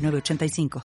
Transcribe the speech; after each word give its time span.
906985. 0.00 0.82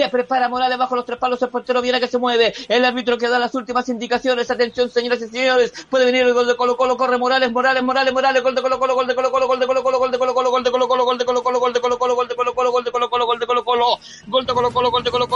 Se 0.00 0.08
prepara 0.08 0.48
Morales 0.48 0.78
bajo 0.78 0.96
los 0.96 1.04
tres 1.04 1.18
palos, 1.18 1.42
el 1.42 1.50
portero 1.50 1.82
viene 1.82 2.00
que 2.00 2.08
se 2.08 2.16
mueve, 2.16 2.54
el 2.68 2.86
árbitro 2.86 3.18
que 3.18 3.28
da 3.28 3.38
las 3.38 3.54
últimas 3.54 3.86
indicaciones, 3.90 4.50
atención 4.50 4.88
señoras 4.88 5.20
y 5.20 5.28
señores, 5.28 5.86
puede 5.90 6.06
venir 6.06 6.22
el 6.22 6.32
gol 6.32 6.46
de 6.46 6.56
Colo 6.56 6.78
Colo, 6.78 6.96
corre 6.96 7.18
Morales, 7.18 7.52
Morales, 7.52 7.82
Morales, 7.82 8.14
Morales, 8.14 8.42
gol 8.42 8.54
de 8.54 8.62
Colo 8.62 8.78
Colo, 8.78 8.94
gol 8.94 9.06
de 9.06 9.14
Colo 9.14 9.30
Colo, 9.30 9.46
gol 9.46 9.60
de 9.60 9.66
Colo 9.66 9.82
Colo, 9.82 9.98
gol 9.98 10.10
de 10.10 10.18
Colo 10.18 10.34
Colo, 10.34 10.50
gol 10.50 10.62
de 10.62 10.66
Colo 10.70 10.78
Colo, 10.78 11.04
gol 11.04 11.18
de 11.18 11.80
Colo 11.80 11.98
Colo, 11.98 12.16
gol 12.16 12.28
de 12.28 12.34
Colo 12.36 12.54
Colo, 12.54 12.72
gol 12.72 12.88
de 12.88 12.88
Colo 12.88 12.88
Colo, 12.88 12.88
gol 12.88 12.88
de 12.88 12.96
Colo 12.96 13.10
Colo, 13.10 13.26
gol 13.26 13.38
de 13.38 13.46
Colo 13.46 13.64
Colo, 13.64 13.98
gol 14.26 14.46
de 14.46 14.54
Colo 14.54 14.70
Colo, 14.72 14.90
gol 14.90 15.04
de 15.04 15.10
Colo 15.10 15.28
Colo 15.28 15.29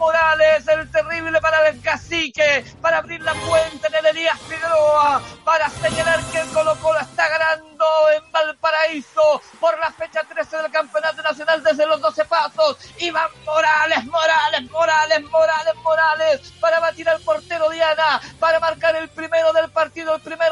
Morales, 0.00 0.66
el 0.66 0.90
terrible 0.90 1.40
para 1.42 1.68
el 1.68 1.78
cacique, 1.82 2.64
para 2.80 2.98
abrir 2.98 3.20
la 3.20 3.34
cuenta 3.34 3.88
en 3.88 3.94
el 3.96 4.06
Elías 4.06 4.38
Figueroa, 4.48 5.20
para 5.44 5.68
señalar 5.68 6.20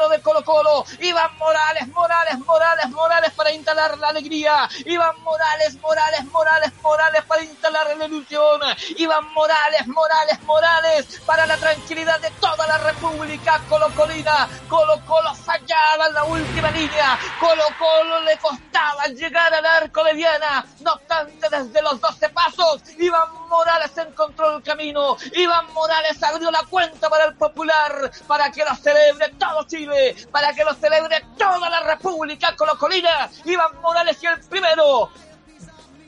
partido, 0.09 0.13
el 0.13 0.17
primero 0.17 0.17
de 0.17 0.21
Colo 0.21 0.43
Colo. 0.43 0.85
Iván 0.99 1.37
Morales, 1.37 1.87
Morales, 1.89 2.39
Morales, 2.39 2.89
Morales 2.89 3.31
para 3.35 3.51
instalar 3.51 3.97
la 3.97 4.09
alegría. 4.09 4.69
Iván 4.85 5.21
Morales, 5.23 5.79
Morales, 5.81 6.25
Morales, 6.25 6.71
Morales 6.81 7.23
para 7.25 7.43
instalar 7.43 7.97
la 7.97 8.05
ilusión. 8.05 8.61
Iván 8.97 9.33
Morales, 9.33 9.87
Morales, 9.87 10.41
Morales 10.43 11.21
para 11.25 11.45
la 11.45 11.57
tranquilidad 11.57 12.19
de 12.19 12.31
toda 12.41 12.67
la 12.67 12.77
República 12.79 13.61
Colocolina. 13.69 14.47
Colo 14.67 14.99
Colo 15.05 15.33
fallaba 15.35 16.07
en 16.07 16.13
la 16.13 16.23
última 16.23 16.71
línea. 16.71 17.19
Colo 17.39 17.63
Colo 17.77 18.21
le 18.21 18.37
costaba 18.37 19.05
llegar 19.07 19.53
al 19.53 19.65
arco 19.65 20.03
de 20.03 20.13
Diana. 20.13 20.65
No 20.81 20.93
obstante, 20.93 21.47
desde 21.49 21.81
los 21.81 21.99
12 21.99 22.29
pasos, 22.29 22.81
Iván 22.97 23.38
Morales 23.49 23.91
encontró 23.97 24.57
el 24.57 24.63
camino. 24.63 25.17
Iván 25.33 25.73
Morales 25.73 26.21
abrió 26.23 26.49
la 26.51 26.63
cuenta 26.69 27.09
para 27.09 27.25
el 27.25 27.35
Popular, 27.35 28.11
para 28.27 28.51
que 28.51 28.63
lo 28.63 28.75
celebre 28.75 29.29
todo 29.37 29.63
Chile, 29.63 30.15
para 30.31 30.53
que 30.53 30.63
lo 30.63 30.73
celebre 30.75 31.25
toda 31.37 31.69
la 31.69 31.81
República 31.81 32.55
Colocolina. 32.55 33.29
Iván 33.45 33.81
Morales 33.81 34.17
y 34.21 34.27
el 34.27 34.39
primero. 34.47 35.11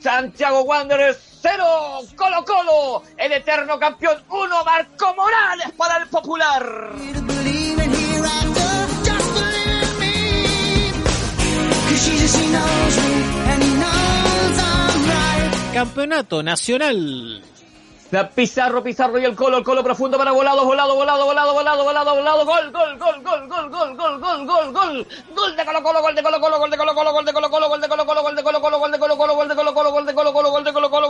Santiago 0.00 0.62
Wanderers 0.62 1.18
0, 1.42 2.00
Colo 2.16 2.44
Colo, 2.44 3.02
el 3.16 3.32
eterno 3.32 3.78
campeón 3.78 4.24
1, 4.28 4.64
Marco 4.64 5.14
Morales 5.14 5.72
para 5.76 5.98
el 5.98 6.08
Popular. 6.08 6.92
Campeonato 15.82 16.44
Nacional. 16.44 17.42
La 18.12 18.30
Pizarro, 18.30 18.84
Pizarro 18.84 19.18
y 19.18 19.24
el 19.24 19.34
Colo, 19.34 19.58
el 19.58 19.64
Colo 19.64 19.82
profundo 19.82 20.16
para 20.16 20.30
volado, 20.30 20.64
volado, 20.64 20.94
volado, 20.94 21.24
volado, 21.24 21.54
volado, 21.54 21.82
volado, 21.82 22.14
volado, 22.14 22.46
gol, 22.46 22.70
gol, 22.70 22.98
gol, 22.98 23.22
gol, 23.24 23.48
gol, 23.48 23.68
gol, 23.68 23.96
gol, 23.96 24.20
gol, 24.20 24.46
gol, 24.46 24.72
gol, 24.72 25.06
gol 25.34 25.56
de 25.56 25.64
Colo 25.64 25.82
Colo, 25.82 26.00
gol 26.02 26.14
de 26.14 26.22
Colo 26.22 26.40
Colo, 26.40 26.58
gol 26.60 26.70
de 26.70 26.76
Colo 26.76 26.94
Colo, 26.94 27.12
gol 27.12 27.24
de 27.24 27.32
Colo 27.32 27.50
Colo, 27.50 27.68
gol 27.68 27.80
de 27.80 27.88
Colo 27.88 28.06
Colo, 28.06 28.22
gol 28.22 28.36
de 28.36 28.42
Colo 28.44 28.60
Colo, 28.60 28.78
gol 28.78 28.92
de 28.92 28.98
Colo 29.00 29.16
Colo, 29.16 29.34
gol 29.34 29.48
de 29.48 29.54
Colo 29.56 29.74
Colo, 29.74 29.90
gol 29.90 30.06
de 30.06 30.14
Colo 30.14 30.32
Colo, 30.32 30.50
gol 30.52 30.64
de 30.64 30.72
Colo 30.72 30.90
Colo, 30.90 31.01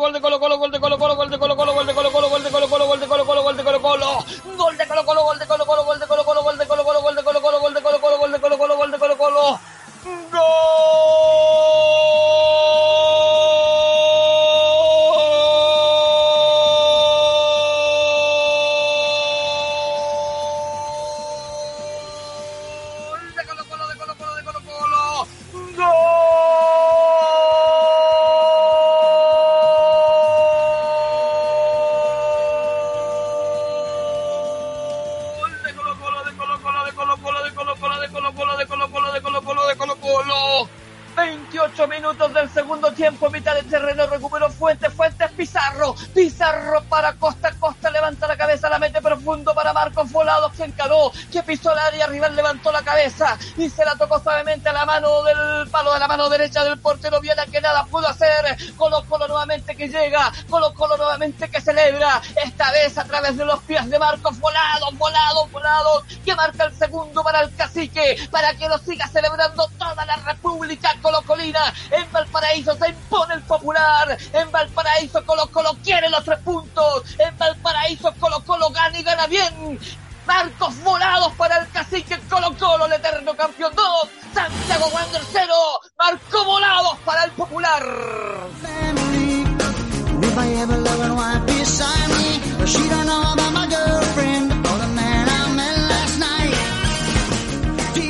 28 41.82 41.88
minutos 41.88 42.34
del 42.34 42.50
segundo 42.50 42.92
tiempo, 42.92 43.30
mitad 43.30 43.54
de 43.54 43.62
terreno, 43.62 44.06
recuperó 44.06 44.50
Fuentes, 44.50 44.92
Fuentes, 44.92 45.30
Pizarro, 45.32 45.94
Pizarro 46.14 46.82
para 46.88 47.14
Costa, 47.14 47.52
Costa 47.58 47.90
levanta 47.90 48.26
la 48.26 48.36
cabeza, 48.36 48.68
la 48.68 48.78
mete 48.78 49.00
profundo 49.00 49.54
para 49.54 49.72
Marcos 49.72 50.10
Volados, 50.10 50.52
que 50.52 50.64
encaró, 50.64 51.10
que 51.30 51.42
pisó 51.42 51.72
el 51.72 51.78
área, 51.78 52.06
rival 52.06 52.36
levantó 52.36 52.70
la 52.72 52.82
cabeza 52.82 53.36
y 53.56 53.68
se 53.68 53.84
la 53.84 53.94
tocó 53.96 54.20
suavemente 54.20 54.68
a 54.68 54.72
la 54.72 54.84
mano 54.84 55.22
del 55.22 55.68
palo 55.70 55.92
de 55.92 55.98
la 55.98 56.08
mano 56.08 56.28
derecha 56.28 56.64
del 56.64 56.78
portero 56.78 57.20
Viana, 57.20 57.46
que 57.46 57.60
nada 57.60 57.84
pudo 57.84 58.08
hacer, 58.08 58.56
Colo 58.76 59.04
Colo 59.08 59.26
nuevamente 59.28 59.61
que 59.82 59.88
llega, 59.88 60.32
Colo 60.48 60.72
Colo 60.74 60.96
nuevamente 60.96 61.50
que 61.50 61.60
celebra, 61.60 62.22
esta 62.36 62.70
vez 62.70 62.96
a 62.96 63.04
través 63.04 63.36
de 63.36 63.44
los 63.44 63.60
pies 63.64 63.90
de 63.90 63.98
Marcos 63.98 64.38
Volados, 64.38 64.96
Volados, 64.96 65.50
Volados, 65.50 66.04
que 66.24 66.36
marca 66.36 66.64
el 66.66 66.76
segundo 66.76 67.24
para 67.24 67.40
el 67.40 67.54
cacique, 67.56 68.28
para 68.30 68.54
que 68.54 68.68
lo 68.68 68.78
siga 68.78 69.08
celebrando 69.08 69.68
toda 69.78 70.04
la 70.04 70.16
República 70.16 70.94
Colocolina. 71.02 71.74
En 71.90 72.10
Valparaíso 72.12 72.76
se 72.76 72.90
impone 72.90 73.34
el 73.34 73.42
popular. 73.42 74.16
En 74.32 74.52
Valparaíso 74.52 75.24
Colo 75.26 75.48
Colo 75.50 75.76
quiere 75.82 76.08
los 76.10 76.24
tres 76.24 76.38
puntos. 76.40 77.02
En 77.18 77.36
Valparaíso 77.36 78.14
Colo 78.20 78.40
Colo 78.44 78.70
gana 78.70 79.00
y 79.00 79.02
gana 79.02 79.26
bien. 79.26 79.80
Marcos 80.26 80.80
volados 80.84 81.32
para 81.32 81.58
el 81.58 81.68
cacique 81.70 82.20
Colo 82.30 82.56
Colo, 82.56 82.86
el 82.86 82.92
eterno 82.92 83.34
campeón 83.34 83.74
2. 83.74 84.08
Santiago 84.32 84.86
Wander 84.94 85.22
0. 85.32 85.52
Marco 85.98 86.44
volados 86.44 86.98
para 87.04 87.24
el 87.24 87.32
popular. 87.32 87.82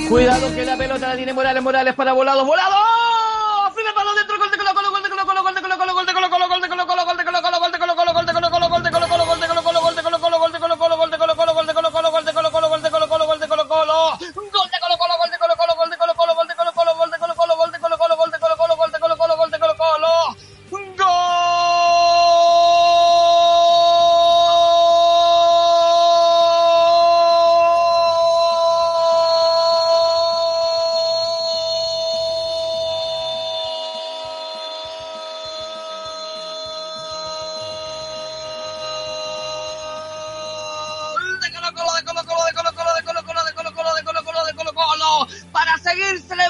Cuidado 0.09 0.55
que 0.55 0.65
la 0.65 0.77
pelota 0.77 1.17
tiene 1.17 1.33
Morales, 1.33 1.63
Morales 1.63 1.95
para 1.95 2.13
volados, 2.13 2.47
volados. 2.47 2.92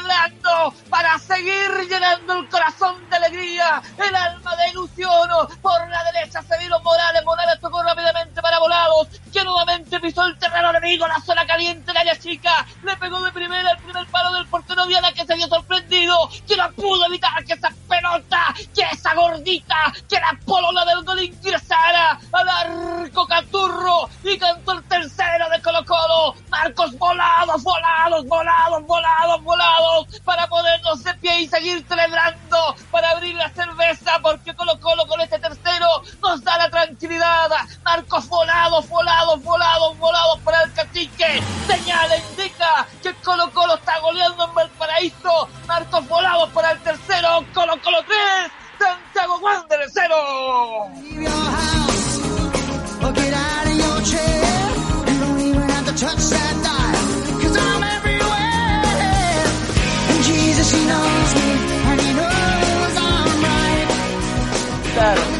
Celebrando, 0.03 0.75
para 0.91 1.19
seguir 1.19 1.71
llenando 1.89 2.35
el 2.35 2.49
corazón 2.49 3.09
de 3.09 3.17
alegría, 3.17 3.83
el 3.99 4.15
alma 4.15 4.57
de 4.57 4.71
ilusión. 4.71 5.29
Por 5.61 5.89
la 5.89 6.05
derecha 6.13 6.43
se 6.43 6.59
vino 6.59 6.81
Morales, 6.81 7.25
Morales 7.25 7.61
tocó 7.61 7.83
rápidamente 7.83 8.41
para 8.43 8.59
Volados, 8.59 9.09
que 9.33 9.45
nuevamente 9.45 10.01
pisó 10.01 10.25
el 10.25 10.39
terreno 10.39 10.71
enemigo, 10.71 11.07
la 11.07 11.21
zona 11.21 11.47
caliente, 11.47 11.93
la 11.93 12.01
área 12.01 12.19
chica, 12.19 12.67
le 12.83 12.97
pegó 12.97 13.21
de 13.23 13.33
primera 13.33 13.71
el 13.71 13.79
primer 13.79 14.07
palo 14.09 14.33
del 14.33 14.47
portero 14.47 14.87
Viana 14.87 15.13
que 15.13 15.25
se 15.25 15.33
había 15.33 15.49
sorprendido, 15.49 16.29
que 16.47 16.57
no 16.57 16.71
pudo 16.73 17.07
evitar 17.07 17.45
que 17.45 17.55
esa 17.55 17.71
pelota, 17.89 18.55
que 18.75 18.83
esa 18.83 19.15
gordita, 19.15 19.93
que 20.09 20.17
la 20.17 20.39
polola 20.45 20.85
del 20.85 21.05
gol 21.05 21.23
ingresara 21.23 22.19
al 22.33 22.49
arco 22.49 23.27
Caturro 23.27 24.09
y 24.25 24.39
cantó 24.39 24.73
el 24.73 24.83
tercero 24.85 25.49
de 25.51 25.63
Colo 25.63 25.85
Colo. 25.85 26.35
Marcos 26.53 26.97
volados, 26.99 27.63
volados, 27.63 28.27
volados, 28.27 28.87
volados, 28.87 29.43
volados 29.43 30.21
para 30.23 30.47
ponernos 30.47 31.03
de 31.03 31.15
pie 31.15 31.41
y 31.41 31.49
seguir 31.49 31.83
celebrando, 31.89 32.77
para 32.91 33.11
abrir 33.13 33.35
la 33.35 33.49
cerveza 33.49 34.19
porque 34.23 34.55
Colo 34.55 34.79
Colo 34.79 35.07
con 35.07 35.19
este 35.23 35.39
tercero 35.39 35.87
nos 36.21 36.45
da 36.45 36.59
la 36.59 36.69
tranquilidad. 36.69 37.49
Marcos 37.83 38.29
volados, 38.29 38.87
volados, 38.87 39.43
volados, 39.43 39.99
volados 39.99 40.39
para 40.41 40.63
el 40.65 40.73
cacique. 40.75 41.43
Señala, 41.67 42.19
indica 42.19 42.87
que 43.03 43.15
Colo 43.15 43.51
Colo 43.53 43.77
está 43.77 43.99
goleando 44.01 44.45
en 44.45 44.55
Valparaíso. 44.55 45.49
Marcos 45.67 46.07
volados 46.07 46.51
para 46.51 46.73
el 46.73 46.81
tercero. 46.83 47.47
Colo 47.55 47.81
Colo 47.83 48.05
3. 48.07 48.53
Santiago 48.79 49.39
Wander 49.39 49.81
0. 49.91 50.83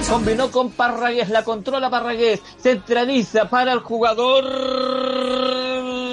Combinó 0.09 0.51
con 0.51 0.71
Parragués, 0.71 1.31
la 1.31 1.43
controla 1.43 1.89
Parragués, 1.89 2.43
centraliza 2.59 3.49
para 3.49 3.73
el 3.73 3.79
jugador 3.81 4.45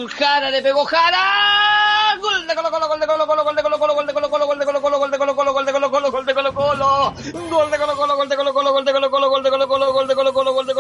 Jara, 0.10 0.50
le 0.50 0.62
pegó 0.62 0.86
Jara, 0.86 2.18
gol 2.22 2.48
de 2.48 2.56
Colo 2.56 2.72
Colo, 2.72 2.88
gol 2.88 3.00
de 3.00 3.08
Colo 3.08 3.28
Colo, 3.28 3.44
gol 3.44 3.56
de 3.56 3.64
Colo 3.64 3.78
Colo, 3.80 3.94
gol 3.94 4.08
de 4.08 4.14
Colo 4.14 4.30
Colo, 4.30 4.48
gol 4.48 4.60
de 4.60 4.66
Colo 4.66 4.82
Colo, 4.82 5.00
gol 5.00 5.12
de 5.12 5.18
Colo 5.18 5.36
Colo, 5.36 5.54
gol 5.54 5.66
de 5.66 5.74
Colo 5.74 5.92
Colo, 5.92 6.14
gol 6.14 6.26
de 6.26 6.34
Colo 6.34 6.54
Colo, 6.54 6.72
gol 6.72 7.16
de 7.50 7.56
Colo 7.56 7.74
Colo, 7.84 8.16
gol 8.16 8.30
de 8.30 8.36
Colo 8.36 8.54
Colo, 8.54 8.74
gol 8.74 8.86
de 8.86 8.94
Colo 8.94 8.94
Colo, 8.94 8.94
gol 8.94 8.94
de 8.94 8.94
Colo 8.94 9.10
Colo, 9.10 9.30
gol 9.30 9.44
de 9.44 9.50
Colo 9.50 9.68
Colo, 9.68 9.94
gol 9.94 10.08
de 10.08 10.16
Colo 10.16 10.34
Colo, 10.34 10.54
gol 10.54 10.66
de 10.66 10.74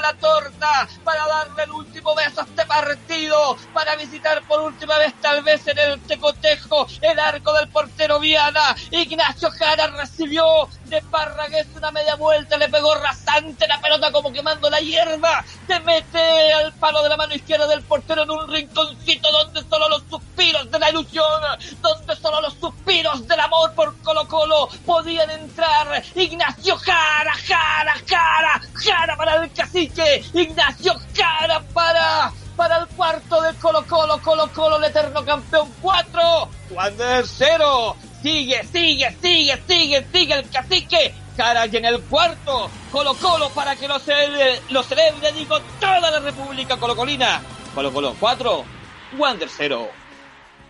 la 0.00 0.14
torta, 0.14 0.88
para 1.04 1.26
darle 1.26 1.64
el 1.64 1.70
último 1.70 2.14
beso 2.14 2.40
a 2.40 2.44
este 2.44 2.66
partido, 2.66 3.56
para 3.72 3.96
visitar 3.96 4.42
por 4.42 4.60
última 4.60 4.98
vez 4.98 5.14
tal 5.20 5.42
vez 5.42 5.66
en 5.66 5.78
el 5.78 6.00
tecotejo 6.02 6.86
el 7.02 7.18
arco 7.18 7.52
del 7.52 7.68
portero 7.68 8.20
Viana. 8.20 8.76
Ignacio 8.90 9.50
Jara 9.50 9.88
recibió 9.88 10.68
de 10.86 11.02
Parragués 11.02 11.66
una 11.76 11.90
media 11.90 12.14
vuelta, 12.16 12.56
le 12.56 12.68
pegó 12.68 12.94
rasante 12.94 13.66
la 13.66 13.80
pelota 13.80 14.10
como 14.12 14.32
quemando 14.32 14.70
la 14.70 14.80
hierba, 14.80 15.44
se 15.66 15.80
mete 15.80 16.52
al 16.52 16.72
palo 16.74 17.02
de 17.02 17.08
la 17.08 17.16
mano 17.16 17.34
izquierda 17.34 17.66
del 17.66 17.82
portero 17.82 18.22
en 18.22 18.30
un 18.30 18.48
rinconcito 18.48 19.30
donde 19.30 19.62
solo 19.68 19.88
los 19.88 20.02
suspiros 20.08 20.70
de 20.70 20.78
la 20.78 20.90
ilusión, 20.90 21.42
donde 21.80 22.16
solo 22.16 22.40
los 22.40 22.54
suspiros 22.54 23.26
del 23.26 23.40
amor 23.40 23.72
por 23.74 23.96
Colo 24.02 24.26
Colo 24.28 24.68
podían 24.84 25.30
entrar. 25.30 26.02
Ignacio 26.14 26.76
Jara, 26.76 27.32
Jara, 27.46 27.94
Jara, 28.06 28.60
Jara 28.88 29.16
para 29.16 29.36
el 29.36 29.52
cacique, 29.52 30.24
Ignacio 30.32 30.94
Jara 31.14 31.62
para 31.74 32.32
para 32.56 32.78
el 32.78 32.86
cuarto 32.88 33.40
de 33.40 33.54
Colo 33.54 33.84
Colo, 33.86 34.20
Colo 34.20 34.50
Colo, 34.52 34.78
el 34.78 34.84
eterno 34.84 35.24
campeón 35.24 35.68
4, 35.80 36.48
Wander 36.72 37.24
0, 37.24 37.96
sigue, 38.20 38.64
sigue, 38.64 39.16
sigue, 39.22 39.62
sigue, 39.68 40.06
sigue 40.12 40.34
el 40.34 40.50
cacique, 40.50 41.14
Jara 41.36 41.66
y 41.66 41.76
en 41.76 41.84
el 41.84 42.00
cuarto, 42.00 42.68
Colo 42.90 43.14
Colo 43.14 43.48
para 43.50 43.76
que 43.76 43.86
lo 43.86 44.00
celebre, 44.00 44.60
lo 44.70 44.82
celebre, 44.82 45.30
digo, 45.32 45.60
toda 45.78 46.10
la 46.10 46.18
República 46.18 46.76
Colocolina, 46.76 47.40
Colo 47.74 47.92
Colo 47.92 48.16
4, 48.18 48.64
Wander 49.18 49.48
0. 49.48 49.88